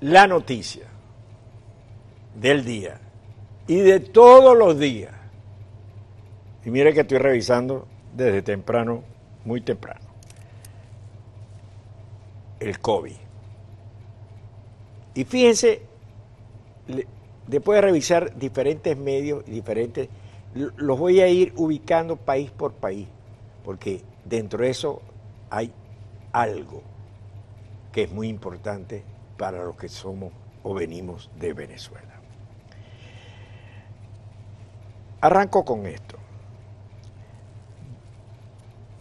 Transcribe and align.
la 0.00 0.26
noticia 0.26 0.86
del 2.34 2.64
día 2.64 3.00
y 3.66 3.76
de 3.80 4.00
todos 4.00 4.56
los 4.56 4.78
días. 4.78 5.12
Y 6.64 6.70
mire 6.70 6.92
que 6.92 7.00
estoy 7.00 7.18
revisando 7.18 7.86
desde 8.14 8.42
temprano, 8.42 9.02
muy 9.44 9.60
temprano, 9.60 10.06
el 12.60 12.78
COVID. 12.80 13.16
Y 15.14 15.24
fíjense, 15.24 15.82
después 17.46 17.76
de 17.76 17.80
revisar 17.80 18.36
diferentes 18.36 18.96
medios 18.96 19.42
y 19.46 19.52
diferentes, 19.52 20.08
los 20.54 20.98
voy 20.98 21.20
a 21.20 21.28
ir 21.28 21.52
ubicando 21.56 22.16
país 22.16 22.50
por 22.50 22.72
país, 22.72 23.08
porque 23.64 24.02
dentro 24.24 24.62
de 24.62 24.70
eso 24.70 25.02
hay 25.50 25.72
algo 26.32 26.82
que 27.92 28.04
es 28.04 28.12
muy 28.12 28.28
importante 28.28 29.02
para 29.38 29.64
los 29.64 29.76
que 29.76 29.88
somos 29.88 30.32
o 30.62 30.74
venimos 30.74 31.30
de 31.38 31.54
Venezuela. 31.54 32.20
Arranco 35.20 35.64
con 35.64 35.86
esto. 35.86 36.16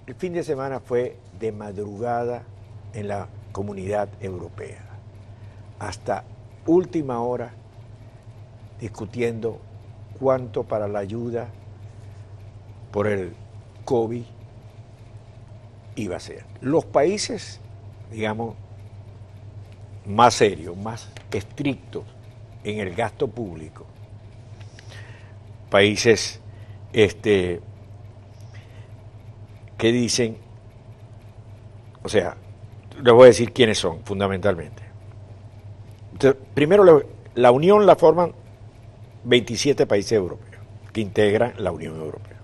El 0.05 0.15
fin 0.15 0.31
de 0.31 0.43
semana 0.43 0.79
fue 0.79 1.17
de 1.37 1.51
madrugada 1.51 2.43
en 2.93 3.09
la 3.09 3.27
comunidad 3.51 4.07
europea, 4.21 4.85
hasta 5.79 6.23
última 6.65 7.21
hora 7.21 7.51
discutiendo 8.79 9.59
cuánto 10.19 10.63
para 10.63 10.87
la 10.87 10.99
ayuda 10.99 11.49
por 12.91 13.07
el 13.07 13.35
COVID 13.83 14.23
iba 15.95 16.15
a 16.15 16.19
ser. 16.19 16.45
Los 16.61 16.85
países, 16.85 17.59
digamos, 18.11 18.55
más 20.07 20.35
serios, 20.35 20.75
más 20.77 21.09
estrictos 21.31 22.03
en 22.63 22.79
el 22.79 22.95
gasto 22.95 23.27
público, 23.27 23.85
países 25.69 26.39
este, 26.93 27.61
que 29.77 29.91
dicen, 29.91 30.37
o 32.03 32.09
sea, 32.09 32.35
les 33.01 33.13
voy 33.13 33.23
a 33.23 33.27
decir 33.27 33.51
quiénes 33.51 33.77
son 33.77 34.03
fundamentalmente. 34.03 34.83
primero, 36.53 37.03
la 37.35 37.51
Unión 37.51 37.85
la 37.85 37.95
forman 37.95 38.33
27 39.25 39.85
países 39.85 40.13
europeos 40.13 40.63
que 40.91 41.01
integran 41.01 41.53
la 41.57 41.71
Unión 41.71 41.95
Europea. 41.97 42.37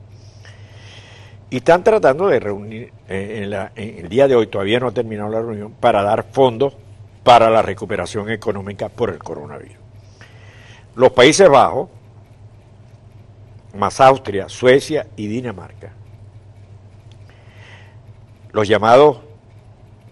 Y 1.49 1.57
están 1.57 1.83
tratando 1.83 2.27
de 2.27 2.39
reunir, 2.39 2.91
eh, 3.07 3.69
en, 3.75 3.97
el 3.97 4.09
día 4.09 4.27
de 4.27 4.35
hoy 4.35 4.47
todavía 4.47 4.79
no 4.79 4.87
ha 4.87 4.91
terminado 4.91 5.29
la 5.29 5.39
reunión, 5.39 5.71
para 5.79 6.01
dar 6.01 6.25
fondos 6.31 6.75
para 7.23 7.49
la 7.49 7.61
recuperación 7.61 8.29
económica 8.29 8.89
por 8.89 9.09
el 9.09 9.19
coronavirus. 9.19 9.77
Los 10.95 11.11
Países 11.11 11.49
Bajos, 11.49 11.89
más 13.75 13.99
Austria, 13.99 14.49
Suecia 14.49 15.07
y 15.15 15.27
Dinamarca, 15.27 15.91
los 18.51 18.67
llamados 18.67 19.19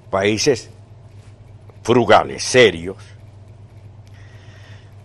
países 0.09 0.70
frugales, 1.84 2.44
serios, 2.44 2.98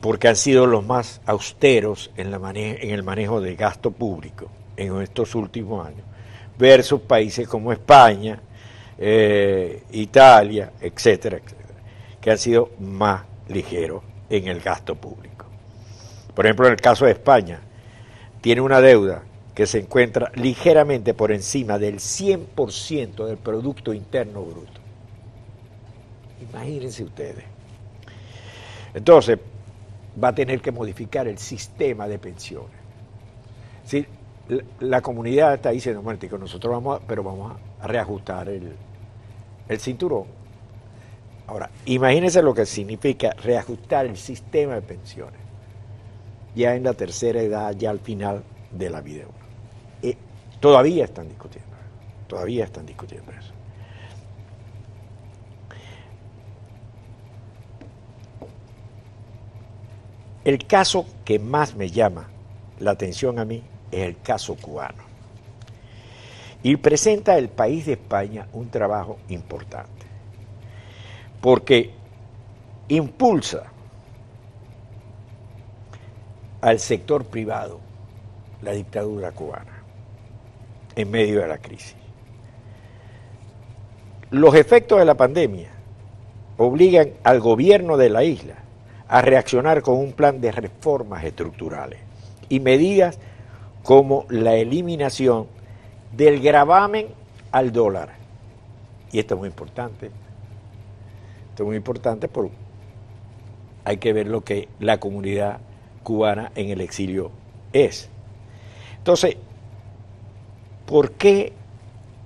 porque 0.00 0.28
han 0.28 0.36
sido 0.36 0.66
los 0.66 0.84
más 0.84 1.20
austeros 1.26 2.10
en, 2.16 2.32
el 2.32 3.02
manejo 3.02 3.40
de 3.40 3.56
gasto 3.56 3.90
público 3.90 4.48
en 4.76 5.00
estos 5.02 5.34
últimos 5.34 5.86
años, 5.86 6.04
versus 6.58 7.00
países 7.02 7.48
como 7.48 7.72
España, 7.72 8.40
eh, 8.98 9.82
Italia, 9.92 10.72
etcétera, 10.80 11.38
etcétera, 11.38 11.65
que 12.26 12.32
han 12.32 12.38
sido 12.38 12.70
más 12.80 13.22
ligeros 13.46 14.02
en 14.28 14.48
el 14.48 14.58
gasto 14.58 14.96
público. 14.96 15.46
Por 16.34 16.44
ejemplo, 16.44 16.66
en 16.66 16.72
el 16.72 16.80
caso 16.80 17.04
de 17.04 17.12
España, 17.12 17.60
tiene 18.40 18.62
una 18.62 18.80
deuda 18.80 19.22
que 19.54 19.64
se 19.64 19.78
encuentra 19.78 20.32
ligeramente 20.34 21.14
por 21.14 21.30
encima 21.30 21.78
del 21.78 22.00
100% 22.00 23.26
del 23.26 23.36
Producto 23.36 23.94
Interno 23.94 24.42
Bruto. 24.42 24.80
Imagínense 26.50 27.04
ustedes. 27.04 27.44
Entonces, 28.92 29.38
va 30.20 30.26
a 30.26 30.34
tener 30.34 30.60
que 30.60 30.72
modificar 30.72 31.28
el 31.28 31.38
sistema 31.38 32.08
de 32.08 32.18
pensiones. 32.18 32.80
Si 33.84 34.04
la, 34.80 35.00
comunidad 35.00 35.54
está 35.54 35.70
diciendo, 35.70 36.02
bueno, 36.02 36.18
nosotros 36.40 36.72
vamos 36.72 37.00
a, 37.00 37.06
pero 37.06 37.22
vamos 37.22 37.56
a 37.80 37.86
reajustar 37.86 38.48
el, 38.48 38.72
el 39.68 39.78
cinturón. 39.78 40.45
Ahora, 41.46 41.70
imagínense 41.84 42.42
lo 42.42 42.54
que 42.54 42.66
significa 42.66 43.30
reajustar 43.42 44.06
el 44.06 44.16
sistema 44.16 44.74
de 44.74 44.82
pensiones 44.82 45.46
ya 46.56 46.74
en 46.74 46.84
la 46.84 46.94
tercera 46.94 47.40
edad, 47.40 47.74
ya 47.76 47.90
al 47.90 48.00
final 48.00 48.42
de 48.72 48.90
la 48.90 49.02
vida. 49.02 49.24
Todavía 50.58 51.04
están 51.04 51.28
discutiendo, 51.28 51.76
todavía 52.26 52.64
están 52.64 52.86
discutiendo 52.86 53.30
eso. 53.30 53.52
El 60.44 60.66
caso 60.66 61.04
que 61.24 61.38
más 61.38 61.74
me 61.74 61.90
llama 61.90 62.28
la 62.80 62.92
atención 62.92 63.38
a 63.38 63.44
mí 63.44 63.62
es 63.90 64.00
el 64.00 64.18
caso 64.22 64.56
cubano. 64.56 65.02
Y 66.62 66.76
presenta 66.76 67.36
el 67.36 67.50
país 67.50 67.84
de 67.84 67.92
España 67.92 68.48
un 68.52 68.70
trabajo 68.70 69.18
importante, 69.28 70.05
porque 71.40 71.90
impulsa 72.88 73.64
al 76.60 76.78
sector 76.78 77.24
privado 77.24 77.80
la 78.62 78.72
dictadura 78.72 79.32
cubana 79.32 79.82
en 80.96 81.10
medio 81.10 81.40
de 81.40 81.48
la 81.48 81.58
crisis. 81.58 81.94
Los 84.30 84.54
efectos 84.54 84.98
de 84.98 85.04
la 85.04 85.14
pandemia 85.14 85.68
obligan 86.56 87.10
al 87.22 87.40
gobierno 87.40 87.96
de 87.96 88.10
la 88.10 88.24
isla 88.24 88.54
a 89.08 89.22
reaccionar 89.22 89.82
con 89.82 89.98
un 89.98 90.12
plan 90.12 90.40
de 90.40 90.50
reformas 90.50 91.22
estructurales 91.24 92.00
y 92.48 92.60
medidas 92.60 93.18
como 93.82 94.26
la 94.28 94.54
eliminación 94.54 95.46
del 96.16 96.40
gravamen 96.40 97.06
al 97.52 97.72
dólar. 97.72 98.10
Y 99.12 99.20
esto 99.20 99.34
es 99.34 99.38
muy 99.38 99.48
importante. 99.48 100.10
Esto 101.56 101.62
es 101.62 101.66
muy 101.68 101.76
importante 101.76 102.28
porque 102.28 102.52
hay 103.84 103.96
que 103.96 104.12
ver 104.12 104.28
lo 104.28 104.42
que 104.42 104.68
la 104.78 105.00
comunidad 105.00 105.58
cubana 106.02 106.52
en 106.54 106.68
el 106.68 106.82
exilio 106.82 107.30
es. 107.72 108.10
Entonces, 108.98 109.36
¿Por 110.86 111.12
qué 111.12 111.52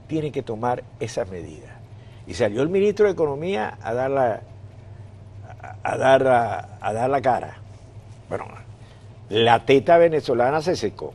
tiene 0.07 0.31
que 0.31 0.43
tomar 0.43 0.85
esas 1.01 1.29
medidas? 1.31 1.71
Y 2.27 2.35
salió 2.35 2.61
el 2.61 2.69
ministro 2.69 3.07
de 3.07 3.13
Economía 3.13 3.79
a 3.83 3.95
dar 3.95 4.11
la, 4.11 4.43
a 5.83 5.97
dar, 5.97 6.27
a, 6.27 6.93
dar 6.93 7.09
la 7.09 7.23
cara. 7.23 7.57
Bueno, 8.29 8.45
la 9.31 9.65
teta 9.65 9.97
venezolana 9.97 10.61
se 10.61 10.77
secó. 10.77 11.15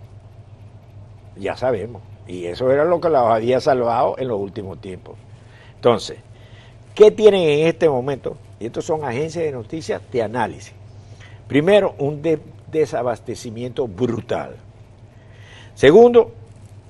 Ya 1.38 1.56
sabemos. 1.56 2.02
Y 2.28 2.46
eso 2.46 2.72
era 2.72 2.84
lo 2.84 3.00
que 3.00 3.10
la 3.10 3.36
había 3.36 3.60
salvado 3.62 4.16
en 4.18 4.28
los 4.28 4.40
últimos 4.40 4.82
tiempos. 4.82 5.16
Entonces, 5.76 6.18
¿qué 6.96 7.12
tienen 7.12 7.42
en 7.42 7.68
este 7.68 7.88
momento? 7.88 8.38
Y 8.60 8.68
estos 8.68 8.86
son 8.86 9.04
agencias 9.04 9.44
de 9.44 9.52
noticias 9.52 10.02
de 10.12 10.24
análisis. 10.24 10.74
Primero, 11.48 11.94
un 12.00 12.22
desabastecimiento 12.72 13.88
brutal. 13.88 14.56
Segundo, 15.76 16.34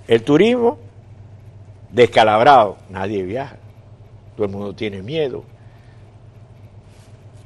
el 0.07 0.23
turismo, 0.23 0.77
descalabrado, 1.91 2.77
nadie 2.89 3.23
viaja, 3.23 3.57
todo 4.35 4.45
el 4.45 4.51
mundo 4.51 4.75
tiene 4.75 5.01
miedo. 5.01 5.43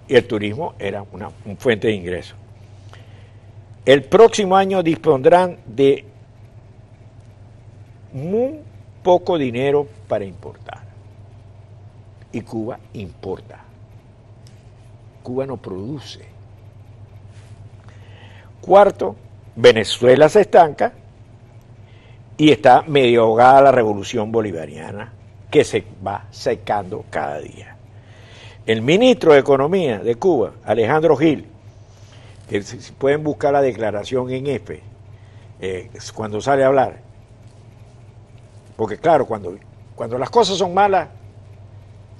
Y 0.08 0.16
el 0.16 0.28
turismo 0.28 0.74
era 0.78 1.06
una, 1.12 1.30
fuente 1.58 1.88
de 1.88 1.94
ingresos. 1.94 2.36
El 3.86 4.04
próximo 4.04 4.58
año 4.58 4.84
dispondrán 4.84 5.58
de 5.66 6.04
muy 8.12 8.60
poco 9.04 9.38
dinero 9.38 9.88
para 10.08 10.26
importar. 10.26 10.79
Y 12.32 12.42
Cuba 12.42 12.80
importa. 12.94 13.64
Cuba 15.24 15.46
no 15.46 15.58
produce. 15.58 16.26
Cuarto, 18.62 19.16
Venezuela 19.56 20.30
se 20.30 20.42
estanca 20.42 20.94
y 22.38 22.52
está 22.52 22.84
medio 22.84 23.24
ahogada 23.24 23.62
la 23.62 23.72
revolución 23.72 24.32
bolivariana 24.32 25.12
que 25.50 25.64
se 25.64 25.84
va 26.06 26.26
secando 26.32 27.04
cada 27.10 27.40
día. 27.40 27.76
El 28.66 28.82
ministro 28.82 29.34
de 29.34 29.40
Economía 29.40 30.00
de 30.00 30.16
Cuba, 30.16 30.54
Alejandro 30.64 31.18
Gil, 31.18 31.46
que 32.48 32.62
si 32.62 32.92
pueden 32.94 33.24
buscar 33.24 33.54
la 33.54 33.62
declaración 33.62 34.30
en 34.32 34.48
F, 34.48 34.82
eh, 35.60 35.90
cuando 36.14 36.40
sale 36.40 36.64
a 36.64 36.68
hablar, 36.68 37.00
porque 38.76 38.98
claro, 38.98 39.26
cuando, 39.26 39.58
cuando 39.96 40.18
las 40.18 40.30
cosas 40.30 40.58
son 40.58 40.74
malas, 40.74 41.10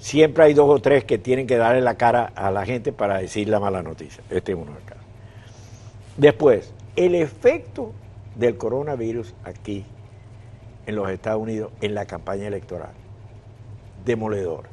siempre 0.00 0.44
hay 0.44 0.54
dos 0.54 0.68
o 0.68 0.80
tres 0.80 1.04
que 1.04 1.18
tienen 1.18 1.46
que 1.46 1.56
darle 1.56 1.80
la 1.82 1.94
cara 1.94 2.32
a 2.34 2.50
la 2.50 2.66
gente 2.66 2.92
para 2.92 3.18
decir 3.18 3.48
la 3.48 3.60
mala 3.60 3.82
noticia. 3.82 4.24
Este 4.30 4.52
es 4.52 4.58
uno 4.58 4.72
de 4.72 4.80
casos. 4.80 5.04
Después, 6.16 6.72
el 6.96 7.14
efecto 7.14 7.92
del 8.34 8.56
coronavirus 8.56 9.34
aquí 9.44 9.84
en 10.86 10.96
los 10.96 11.08
Estados 11.10 11.42
Unidos 11.42 11.70
en 11.80 11.94
la 11.94 12.06
campaña 12.06 12.46
electoral. 12.46 12.90
Demoledor. 14.04 14.64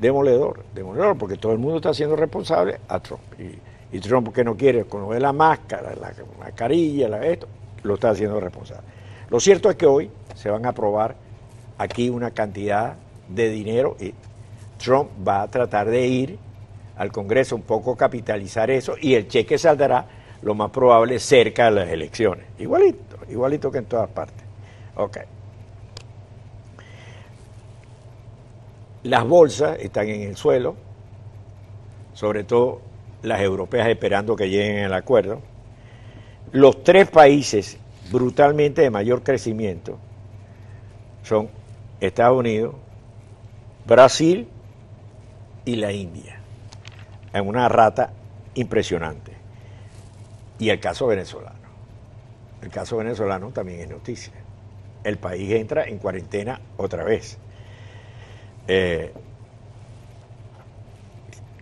Demoledor, 0.00 0.64
demoledor, 0.74 1.16
porque 1.16 1.36
todo 1.36 1.52
el 1.52 1.58
mundo 1.58 1.76
está 1.76 1.94
siendo 1.94 2.16
responsable 2.16 2.80
a 2.88 2.98
Trump. 3.00 3.22
Y, 3.38 4.00
Trump 4.00 4.32
que 4.32 4.42
no 4.42 4.56
quiere 4.56 4.84
conocer 4.84 5.20
la 5.20 5.32
máscara, 5.32 5.94
la 5.94 6.12
mascarilla, 6.38 7.08
la, 7.08 7.24
esto, 7.26 7.46
lo 7.82 7.94
está 7.94 8.10
haciendo 8.10 8.40
responsable. 8.40 8.82
Lo 9.28 9.38
cierto 9.38 9.70
es 9.70 9.76
que 9.76 9.86
hoy 9.86 10.10
se 10.34 10.50
van 10.50 10.66
a 10.66 10.70
aprobar 10.70 11.14
aquí 11.78 12.08
una 12.08 12.30
cantidad 12.30 12.96
de 13.28 13.50
dinero 13.50 13.96
y 14.00 14.14
Trump 14.82 15.10
va 15.26 15.42
a 15.42 15.48
tratar 15.48 15.88
de 15.88 16.06
ir 16.06 16.38
al 16.96 17.12
Congreso 17.12 17.56
un 17.56 17.62
poco 17.62 17.96
capitalizar 17.96 18.70
eso 18.70 18.94
y 19.00 19.14
el 19.14 19.28
cheque 19.28 19.56
saldrá 19.58 20.06
lo 20.42 20.54
más 20.54 20.70
probable 20.70 21.18
cerca 21.18 21.66
de 21.66 21.70
las 21.70 21.88
elecciones. 21.88 22.44
Igualito, 22.58 23.18
igualito 23.30 23.70
que 23.70 23.78
en 23.78 23.84
todas 23.86 24.10
partes. 24.10 24.44
Ok. 24.96 25.18
Las 29.04 29.24
bolsas 29.24 29.78
están 29.80 30.08
en 30.08 30.22
el 30.22 30.36
suelo, 30.36 30.76
sobre 32.12 32.44
todo 32.44 32.80
las 33.22 33.40
europeas 33.40 33.88
esperando 33.88 34.36
que 34.36 34.48
lleguen 34.48 34.84
al 34.84 34.94
acuerdo. 34.94 35.40
Los 36.52 36.84
tres 36.84 37.08
países 37.08 37.78
brutalmente 38.10 38.82
de 38.82 38.90
mayor 38.90 39.22
crecimiento 39.22 39.98
son 41.22 41.48
Estados 42.00 42.38
Unidos, 42.38 42.74
Brasil 43.86 44.48
y 45.64 45.76
la 45.76 45.92
India, 45.92 46.38
en 47.32 47.46
una 47.46 47.68
rata 47.68 48.12
impresionante. 48.54 49.32
Y 50.58 50.70
el 50.70 50.80
caso 50.80 51.06
venezolano. 51.06 51.62
El 52.62 52.70
caso 52.70 52.96
venezolano 52.96 53.50
también 53.50 53.80
es 53.80 53.88
noticia. 53.88 54.34
El 55.02 55.18
país 55.18 55.50
entra 55.50 55.84
en 55.84 55.98
cuarentena 55.98 56.60
otra 56.76 57.02
vez. 57.02 57.38
Eh, 58.68 59.12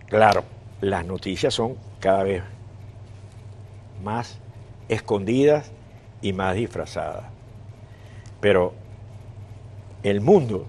claro, 0.07 0.43
las 0.81 1.05
noticias 1.05 1.53
son 1.53 1.75
cada 1.99 2.23
vez 2.23 2.43
más 4.03 4.37
escondidas 4.89 5.71
y 6.21 6.33
más 6.33 6.55
disfrazadas. 6.55 7.25
Pero 8.39 8.73
el 10.03 10.21
mundo 10.21 10.67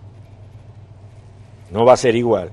no 1.71 1.85
va 1.85 1.95
a 1.95 1.97
ser 1.97 2.17
igual, 2.17 2.51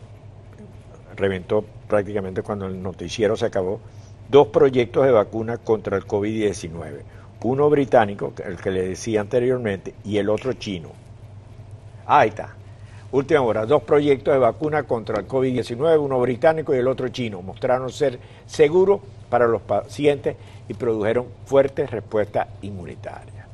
reventó 1.17 1.65
prácticamente 1.89 2.43
cuando 2.43 2.67
el 2.67 2.83
noticiero 2.83 3.37
se 3.37 3.47
acabó, 3.47 3.81
dos 4.29 4.49
proyectos 4.49 5.05
de 5.05 5.13
vacuna 5.13 5.59
contra 5.59 5.97
el 5.97 6.07
COVID-19. 6.07 7.03
Uno 7.43 7.69
británico, 7.69 8.33
el 8.45 8.57
que 8.57 8.71
le 8.71 8.89
decía 8.89 9.21
anteriormente, 9.21 9.95
y 10.03 10.17
el 10.17 10.31
otro 10.31 10.55
chino. 10.55 10.91
Ahí 12.07 12.31
está. 12.31 12.55
Última 13.13 13.43
hora, 13.43 13.65
dos 13.65 13.83
proyectos 13.83 14.35
de 14.35 14.41
vacuna 14.41 14.83
contra 14.85 15.21
el 15.21 15.29
COVID-19, 15.29 16.01
uno 16.01 16.21
británico 16.21 16.75
y 16.75 16.79
el 16.79 16.89
otro 16.89 17.09
chino, 17.11 17.43
mostraron 17.43 17.93
ser 17.93 18.19
seguros 18.47 19.03
para 19.35 19.49
los 19.49 19.63
pacientes 19.63 20.37
y 20.69 20.75
produjeron 20.75 21.27
fuertes 21.45 21.91
respuestas 21.91 22.47
inmunitarias, 22.63 23.49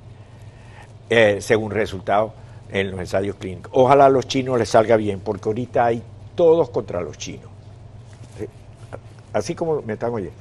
eh, 1.09 1.39
según 1.41 1.71
resultados 1.71 2.33
en 2.71 2.91
los 2.91 3.01
ensayos 3.01 3.37
clínicos. 3.37 3.73
Ojalá 3.75 4.05
a 4.05 4.09
los 4.11 4.29
chinos 4.29 4.59
les 4.59 4.69
salga 4.69 4.97
bien, 4.97 5.21
porque 5.21 5.49
ahorita 5.49 5.87
hay 5.87 6.03
todos 6.35 6.69
contra 6.69 7.01
los 7.01 7.17
chinos. 7.17 7.51
Eh, 8.39 8.47
así 9.33 9.55
como 9.55 9.81
me 9.81 9.95
están 9.95 10.13
oyendo. 10.13 10.37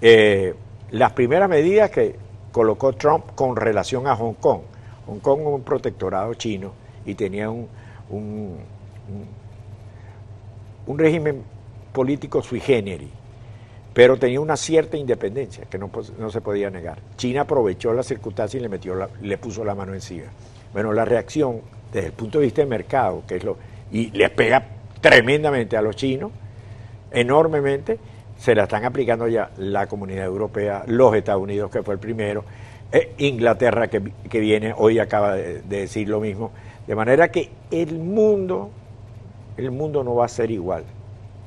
Eh, 0.00 0.54
las 0.92 1.10
primeras 1.14 1.48
medidas 1.48 1.90
que 1.90 2.14
colocó 2.52 2.92
Trump 2.92 3.32
con 3.34 3.56
relación 3.56 4.06
a 4.06 4.14
Hong 4.14 4.34
Kong. 4.34 4.60
Hong 5.08 5.18
Kong 5.18 5.40
es 5.40 5.46
un 5.48 5.62
protectorado 5.62 6.32
chino 6.34 6.70
y 7.04 7.16
tenía 7.16 7.50
un, 7.50 7.66
un, 8.08 8.56
régimen 10.96 11.42
político 11.92 12.40
sui 12.40 12.60
generis, 12.60 13.10
pero 13.96 14.18
tenía 14.18 14.42
una 14.42 14.58
cierta 14.58 14.98
independencia 14.98 15.64
que 15.70 15.78
no, 15.78 15.90
se 16.30 16.42
podía 16.42 16.68
negar. 16.68 16.98
China 17.16 17.40
aprovechó 17.40 17.94
la 17.94 18.02
circunstancia 18.02 18.58
y 18.58 18.60
le, 18.62 18.68
metió 18.68 18.94
le 19.22 19.38
puso 19.38 19.64
la 19.64 19.74
mano 19.74 19.94
encima. 19.94 20.26
Bueno, 20.74 20.92
la 20.92 21.06
reacción 21.06 21.62
desde 21.90 22.08
el 22.08 22.12
punto 22.12 22.38
de 22.38 22.44
vista 22.44 22.60
del 22.60 22.68
mercado, 22.68 23.22
que 23.26 23.36
es 23.36 23.44
lo, 23.44 23.56
y 23.90 24.10
les 24.10 24.28
pega 24.28 24.62
tremendamente 25.00 25.78
a 25.78 25.80
los 25.80 25.96
chinos, 25.96 26.30
enormemente, 27.10 27.98
se 28.36 28.54
la 28.54 28.64
están 28.64 28.84
aplicando 28.84 29.28
ya 29.28 29.50
la 29.56 29.86
comunidad 29.86 30.26
europea, 30.26 30.84
los 30.88 31.14
Estados 31.14 31.42
Unidos, 31.42 31.70
que 31.70 31.82
fue 31.82 31.94
el 31.94 32.00
primero, 32.00 32.44
eh, 32.92 33.14
Inglaterra, 33.16 33.88
que, 33.88 34.00
viene, 34.38 34.74
hoy 34.76 34.98
acaba 34.98 35.36
de 35.36 35.62
decir 35.62 36.10
lo 36.10 36.20
mismo, 36.20 36.50
de 36.86 36.94
manera 36.94 37.30
que 37.30 37.48
el 37.70 37.98
mundo, 37.98 38.68
el 39.56 39.70
mundo 39.70 40.04
no 40.04 40.14
va 40.16 40.26
a 40.26 40.28
ser 40.28 40.50
igual, 40.50 40.84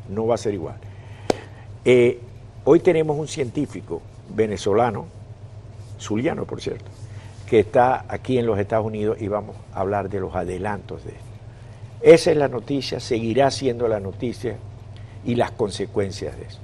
no 0.09 0.25
va 0.25 0.33
a 0.33 0.39
ser 0.39 0.55
igual. 0.55 0.77
Eh, 1.85 2.21
hoy 2.65 2.79
tenemos 2.79 3.17
un 3.17 3.27
científico 3.27 4.01
venezolano, 4.35 5.05
Zuliano 5.99 6.45
por 6.45 6.61
cierto, 6.61 6.85
que 7.47 7.59
está 7.59 8.05
aquí 8.07 8.37
en 8.37 8.45
los 8.45 8.59
Estados 8.59 8.85
Unidos 8.85 9.17
y 9.19 9.27
vamos 9.27 9.55
a 9.73 9.81
hablar 9.81 10.09
de 10.09 10.19
los 10.19 10.35
adelantos 10.35 11.03
de 11.03 11.11
esto. 11.11 11.23
Esa 12.01 12.31
es 12.31 12.37
la 12.37 12.47
noticia, 12.47 12.99
seguirá 12.99 13.51
siendo 13.51 13.87
la 13.87 13.99
noticia 13.99 14.55
y 15.25 15.35
las 15.35 15.51
consecuencias 15.51 16.37
de 16.37 16.45
eso. 16.45 16.59